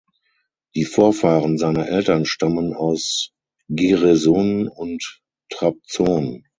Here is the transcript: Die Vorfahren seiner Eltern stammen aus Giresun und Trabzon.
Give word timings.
Die 0.73 0.85
Vorfahren 0.85 1.59
seiner 1.59 1.87
Eltern 1.87 2.25
stammen 2.25 2.73
aus 2.73 3.33
Giresun 3.69 4.67
und 4.67 5.21
Trabzon. 5.51 6.43